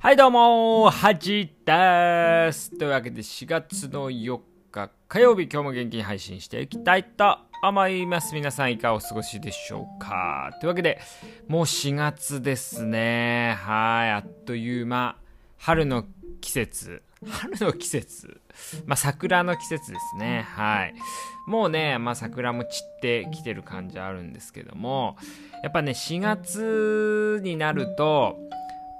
[0.00, 4.38] はいどうもはじですというわけで4月の4
[4.70, 8.32] 日火曜日今日も元気に配信していきたいと思います。
[8.32, 10.56] 皆さんいかがお過ごしでしょうか。
[10.60, 11.00] というわけで
[11.48, 13.56] もう4月ですね。
[13.58, 15.16] はいあっという間。
[15.56, 16.04] 春の
[16.40, 17.02] 季節。
[17.28, 18.40] 春の季節？
[18.86, 20.46] まあ桜の季節ですね。
[20.48, 20.94] はい。
[21.48, 25.16] もうねまあ桜も散ってきてる感じあるんですけども
[25.64, 28.38] やっぱね4月になると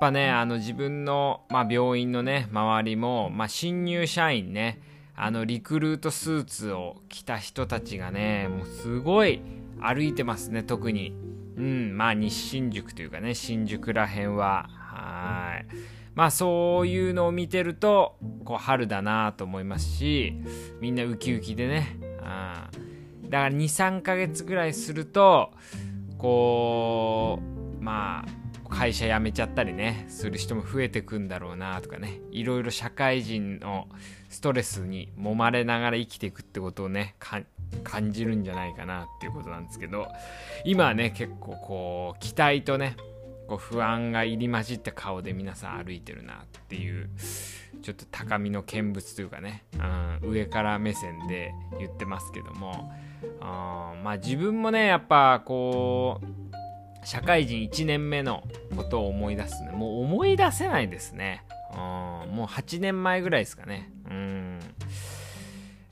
[0.00, 4.80] ぱね、あの自分の、まあ、病院のね、周りも、まあ、新入社員ね、
[5.14, 9.42] あのリクルートスーツを着た人たちがね、もうすごい
[9.80, 11.12] 歩いてますね、特に。
[11.56, 14.68] うん、まあ日新宿というかね、新宿らへんは。
[14.70, 15.66] はい。
[16.14, 20.34] まあそういうのを見てると、こう春だなと思いますし、
[20.80, 21.98] みんなウキウキでね。
[22.22, 22.70] あ
[23.24, 25.52] だから2、3ヶ月ぐらいすると、
[26.16, 32.20] こう、まあ、会社辞めちゃったりねする人も増えてくんだろうなとかね。
[32.30, 33.88] いろいろ社会人の
[34.28, 40.08] ストレスに揉まれながら生きていくってことをね感じるんじゃないかなっていうことなんですけど
[40.64, 42.96] 今はね結構こう期待とね
[43.48, 47.08] こう不安が入り混じった顔で皆さん歩いてるなっていう
[47.82, 49.64] ちょっと高みの見物というかね、
[50.22, 56.47] うん、上から目線で言ってますけども、うん、まあ自分もねやっぱこう
[57.08, 58.44] 社会人1年目の
[58.76, 59.70] ことを思い出すね。
[59.70, 61.42] もう思い出せないですね。
[61.72, 63.90] うん、もう8年前ぐらいですかね。
[64.10, 64.60] うん。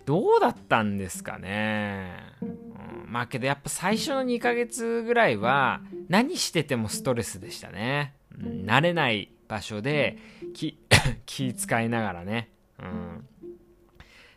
[0.05, 2.13] どうだったんですかね。
[2.43, 8.13] うん、まあけどやっぱ最初の2ヶ月ぐらいは何しててもストレスでしたね。
[8.39, 10.19] うん、慣れない場所で
[10.53, 10.79] 気
[11.25, 12.51] 気使いながらね。
[12.79, 13.27] うん。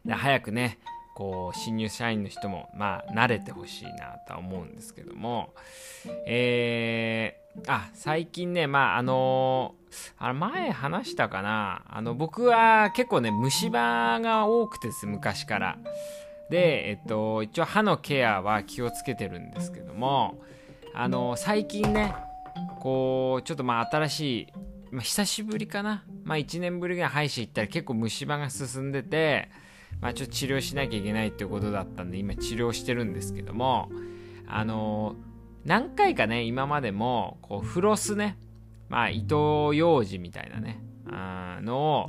[0.06, 0.80] で早くね、
[1.20, 5.54] こう新入社員の人もまあ慣れてほしいなとは思うんですけども。
[6.26, 9.76] えー、あ最近ねまああの
[10.18, 11.84] あ前話したかな。
[11.90, 15.78] あの僕は結構ね虫歯が多くてです昔から。
[16.50, 20.42] でえっと一応歯のケアは気をつけてるんですけども。
[20.94, 22.16] あの最近ね
[22.80, 24.48] こうちょっとまあ新しい
[24.92, 29.50] まあ、久しぶりかな、まあ、1年ぶりぐらい歯医者行ったら結構虫歯が進んでて
[30.02, 33.90] まあ、ちょっと治療しなきゃいけないっていうことだったんで今治療してるんですけども
[34.48, 35.16] あの
[35.66, 38.38] 何回かね今までもこうフロスね
[38.88, 42.08] まあ糸ようじみたいなねあのを、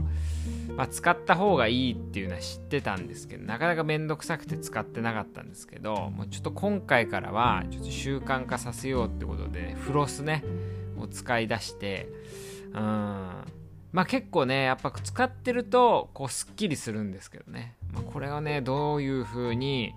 [0.76, 10.44] まあ、使った方がいいっていうのは知ってたんですけどなかなかめんどくさくて使ってなかったんですけどもうちょっと今回からはちょっと習慣化させようってことでフロスね
[10.98, 12.08] を使い出して
[12.72, 13.44] うん
[13.92, 19.94] まあ結構ねやっぱ使ってるとこうすっきりするんですけどね、まあ、これをねどういう風に、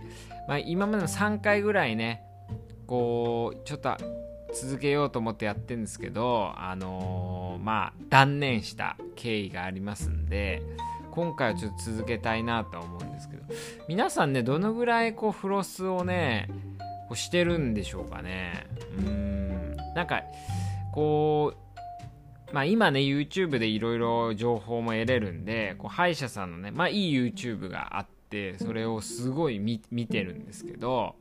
[0.47, 2.23] まあ、今までの3回ぐらいね
[2.87, 3.97] こうちょっと
[4.53, 10.61] 続けようと思ってやってるんですけどあのー、まあ断念した経緯がありますんで
[11.13, 13.43] 今回はちょっと続けたいなとは思うんですけど。
[13.87, 16.47] 皆さんねどのぐらいこうフロスをね
[17.07, 18.65] こうしてるんでしょうかね。
[18.97, 19.75] うん。
[19.95, 20.23] なんか
[20.91, 21.62] こう
[22.53, 31.15] まあ今ね、YouTube でいろいろ情報も得れるんで、こう歯医者さんのね、まあいい YouTube があって、それをすごい見てるんですけど、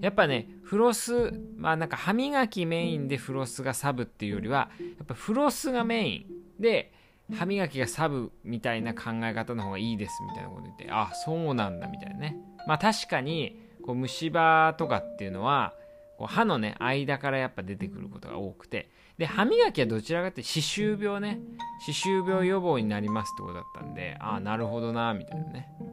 [0.00, 6.26] やっぱね、フロス、まあなんか歯磨きメインでフロスがサブっていうよりは、やっぱフロスがメイン
[6.58, 6.90] で、
[7.34, 12.38] 歯磨きがサブみたいな考え方の方がいいですみたいなこと言って、あ、そうなんだみたいなね。
[12.66, 15.74] まあ確かに、こう虫歯とかっていうのは、
[16.22, 18.88] こう歯のね、間からやっぱ出てくることが多くて、
[19.18, 21.40] で、歯磨きはどちらかって歯周病ね、
[21.84, 25.68] 歯周病予防になりますってことだったんで、ああ、なるほどな、みたいなね。
[25.80, 25.88] うん。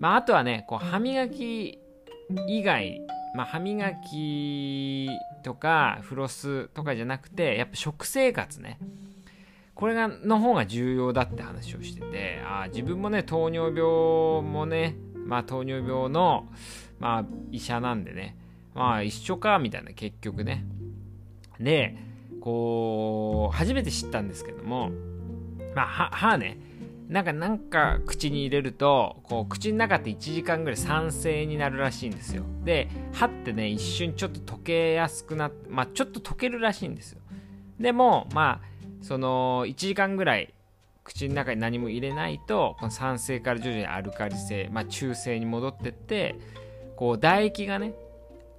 [0.00, 1.80] まあ、あとはね、こう、歯磨き
[2.48, 2.98] 以外、
[3.36, 5.10] まあ、歯磨き
[5.42, 8.78] とかフロスとかじゃなくて、やっぱ食生活ね。
[9.74, 14.96] これがの方が重要だって話をしてて、あ自分もね、糖尿病もね、
[15.26, 16.48] まあ、糖尿病の、
[17.00, 18.38] まあ、医者なんでね、
[18.74, 20.64] まあ、一緒か、みたいな、結局ね。
[21.60, 21.96] で、
[22.40, 24.90] こう、初めて知ったんですけども、
[25.74, 26.58] まあ、歯ね、
[27.08, 32.44] なんか、なんか口に入れると、こう、口の中って1時間ぐらい酸性になるらしいんですよ。
[32.64, 37.20] で、歯ってね、一瞬ちょっと溶けやすくなって、まあ、ちょっと溶けるらしいんですよ。
[37.78, 40.54] でも、まあ、その、1時間ぐらい
[41.04, 46.36] 口の中に何も入れないとこの酸性から徐々にアルカリ性、まあ、中性に戻ってって
[46.96, 47.94] こう唾液がね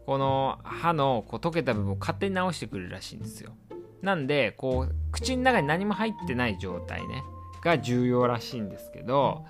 [0.06, 3.54] この歯のこう溶けた部分を勝手に直してくれるらしいんですよ。
[4.02, 7.24] なんでこう口の中に何も入ってない状態ね
[7.64, 9.46] が重要らしいんですけど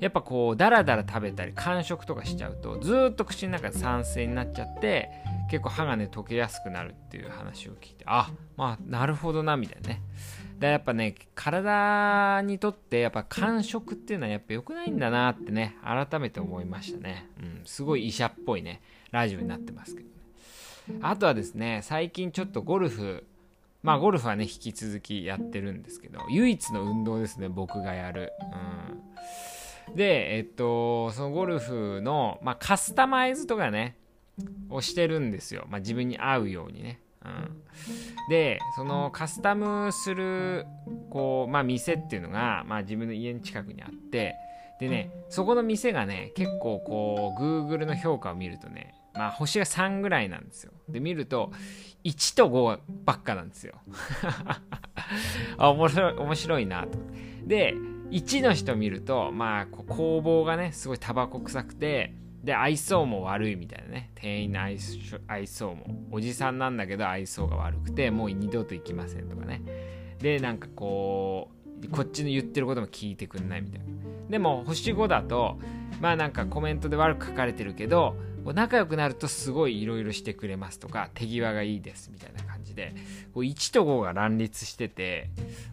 [0.00, 5.10] やっぱこうダラダラ食べたり間食とかしちゃうとずっと口の中で酸性になっちゃって
[5.50, 10.02] 結構歯がね溶けやすくなるっていう話を聞いてあまあなるほどなみたいなね。
[10.58, 18.80] でやっぱね体にとってやっぱ間食っていうのはやっぱ良くないんだなってね改めて思いましたね、うん、すごい医者っぽいね。
[19.10, 20.18] ラジオになってますけどね。
[21.02, 23.24] あとはですね最近ちょっとゴルフ
[23.82, 28.32] まあゴルフはね引き続きやってるんですけど唯一の運動ですね僕がやる、
[29.88, 33.96] うん、でえっとそのゴルフの、まあ、カスタマイズとかね
[34.70, 37.58] をしてるんですよ、まあ、自分に合うようにね、うん、
[38.30, 40.66] でそのカスタムする
[41.10, 44.36] こう、まあ、店っていうのが、まあ、自分の家の近くにあって
[44.80, 50.72] でねそこの店がね結構こう Google の評価を見るとねまあ星が3ぐらいなんですよ。
[50.88, 51.50] で見ると
[52.04, 53.74] 1と5ばっかなんですよ。
[55.58, 56.98] あ面白い面白いなと。
[57.44, 57.74] で
[58.10, 62.14] 1の人見るとまあ工房がねすごいタバコ臭くて
[62.44, 64.10] で愛想も悪いみたいなね。
[64.14, 66.06] 店員の愛想も。
[66.12, 69.62] おじさんなんだけど愛想が悪くてもう二度と行きませんとかね。
[70.20, 71.57] でなんかこう
[71.90, 73.86] こっちの言ってることも聞いてくんないみたいな。
[74.30, 75.58] でも星5だと
[76.00, 78.16] まあなんかコメントで悪く書かれてるけど
[78.54, 82.94] 仲良くなるとすごいいろいろしてくれますとか手際がいいですみたいな感じで
[83.34, 85.30] こう1と5が乱立してて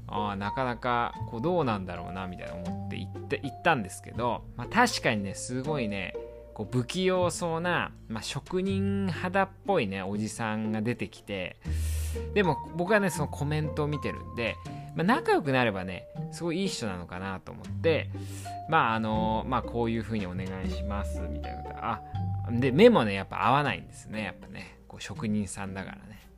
[0.08, 3.16] ああなかなかこうどうなんだろうなみたいな思って行っ
[3.56, 6.14] ったんですけど、まあ、確かにねすごいね
[6.54, 11.58] こう不器用そうな、まあ、職人肌っぽいねおじさんが出てきて
[12.36, 14.56] でも僕はねそのコメントを見てるんで、
[14.96, 18.10] まあ、仲良くなればねすごいいい人なのかなと思って
[18.70, 22.02] まああのまあこういう風にお願いしますみたいなことあ
[22.52, 26.30] で目もねやっぱ合わないんですねやっぱねこう職人さんだからね、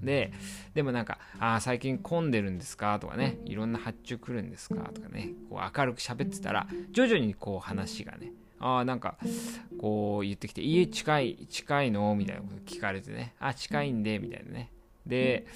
[0.00, 0.32] うん、で
[0.74, 9.16] でもなんか「ああ最近混んでるんですか?」とかね「いろんな発注来るんですか?」とかねこう明るく喋ってたら徐々にこう話がねああなんか
[9.80, 14.70] こう言ってきて「家近い近いの?」みたいなこと聞かれてね「あ近いんで」みたいなね
[15.06, 15.46] で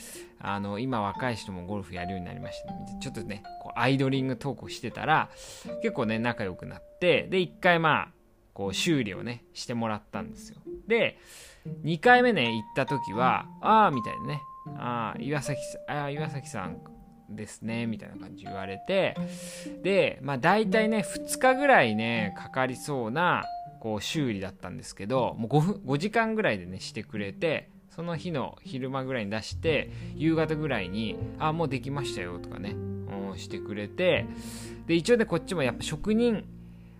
[0.41, 5.31] あの今若い人もゴルフやるようになりました、ね、ちょっとねこうアイドリングトークをしてたら
[5.83, 8.09] 結構ね仲良くなってで一回まあ
[8.53, 10.59] こう修理をねしてもらったんですよ。
[10.87, 11.19] で
[11.83, 14.41] 2回目ね行った時はああみたいなね。
[14.77, 16.79] ああ岩崎あ岩崎さん
[17.31, 19.17] ですねみたいな感じ言われて
[19.83, 23.45] でまあ大体ね2日ぐらいねかかりそうな
[23.81, 34.27] こう修理だったんですけどもう 5, 分5時間ぐらいでねしてくれてその日の昼間ぐらいに出して夕方ぐらいに「あもうできましたよ」とかね、うん、してくれて
[34.87, 36.45] で一応ねこっちもやっぱ職人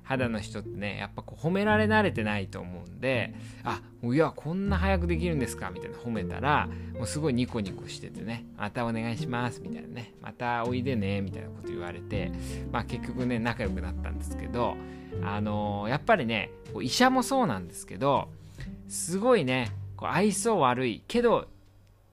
[0.05, 12.31] 肌の人ってねやっぱこう褒められ慣れてないと思うんであいやこんな早くできるんですかみたいな褒めたらもうすごいニコニコしててねまたお願いしますみたいなねまたおいでねみたいなこと言われて
[12.71, 14.77] まあ結局ね仲良くなったんですけど
[15.25, 18.29] あのー、やっぱりねこう医者もそうなんですけど
[18.89, 21.49] すごいねこう愛想悪いけど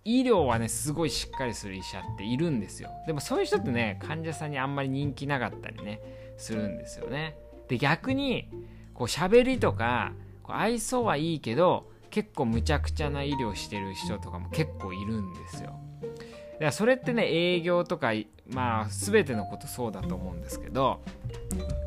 [0.04, 2.89] 医療はねすごいしっかりする医者っているんですよ。
[3.06, 6.01] でもそういう人ってね患者さんにあんまり人気なかったりね
[6.38, 7.36] するんですよね。
[7.68, 8.50] で逆に
[8.94, 10.13] こう喋りとか
[10.44, 15.80] こう愛想はいいけど結構むちゃくちゃな医療してる人とかも結構いるんですよ。
[16.01, 18.12] だからそれってね営業とか
[18.48, 21.01] まあ全てのことそうだと思うんですけど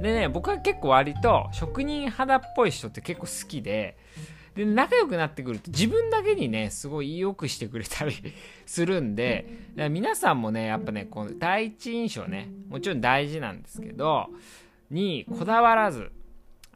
[0.00, 3.96] でね僕は結構割と職人肌っぽい人って結構好きで
[4.54, 8.14] で仲良くなってくると自分だけにねすごい良くしてくれたり
[8.66, 9.46] するんで
[9.90, 14.28] 皆さんもねやっぱねこの第一印象ねもちろん大事なんですけど
[14.90, 16.12] にこだわらず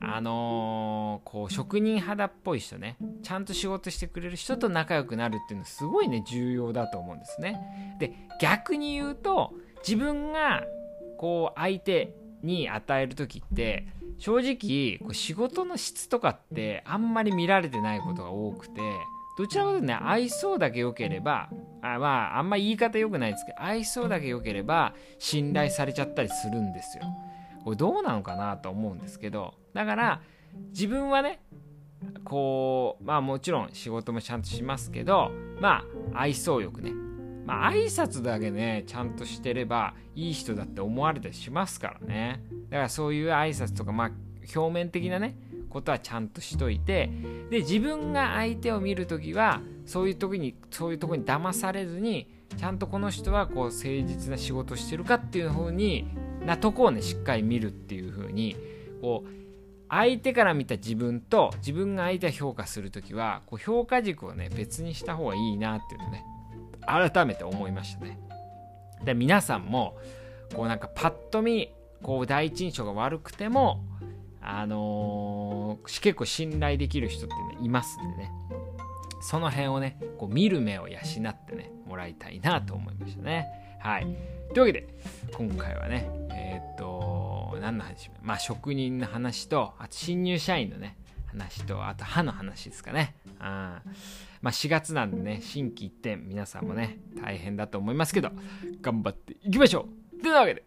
[0.00, 7.96] あのー、こう職人肌っぽい人ねちゃんと仕事してくれる人と仲良くなるっていうのはすごいね重要だと思うんですね。
[7.98, 9.54] で逆に言うと
[9.86, 10.64] 自分が
[11.16, 13.86] こう相手に与える時って
[14.18, 18.80] 正直こう仕事の質とかってあんまり見られてないことが多くて
[19.38, 21.48] どちらかというとね愛想だけ良ければ
[21.80, 27.04] あまああんまり言い方良くないですけど愛想だけ良ければ信頼されちゃったりするんですよ。
[27.62, 30.20] これどうなのかなと思うんですけどだから
[30.70, 31.40] 自分はね
[32.24, 35.84] こうまあもちろん仕事もちゃんとしますけどま
[36.14, 36.92] あ愛想よくね
[37.46, 42.42] まあ挨拶だけねちゃんとしてればいい人だって思われたりしますからね。
[42.70, 44.10] だからそういう挨拶とかまあ
[44.54, 45.36] 表面的なね
[45.68, 47.10] ことはちゃんとしといて
[47.50, 56.08] で自分が相手を見るときはそういう時にそういうとこに騙されずにちゃんとこの人はこう誠実な仕事してるかっていう風に
[56.44, 58.56] なとこをねしっかり見るっていう風に
[59.02, 59.28] こう
[59.90, 66.24] 相手から見た自分と自分が相手を評価する時はこう評価軸をね別にした方がいいなっていうのね
[66.86, 68.18] 改めて思いましたね。
[69.04, 69.96] で皆さんも
[70.54, 71.70] こうなんかパッと見
[72.02, 73.84] こう第一印象が悪くても
[74.40, 78.32] あのー、結構信頼できる人って、いますんでね。
[79.20, 83.46] その辺をねこう見る目を養ってねもらいたいなと思いましたね。
[83.80, 84.06] はい。
[84.54, 84.88] というわけで
[85.36, 93.14] 今回はねえー、っと何の話まあ職人の話とあと新入社員のね話とあと歯の話ですかね。
[93.40, 93.82] あ
[94.40, 98.30] まあ4月なんでね心機一転皆さんもね大変だと思いますけど
[98.80, 99.88] 頑張っていきましょ
[100.18, 100.22] う。
[100.22, 100.64] というわけで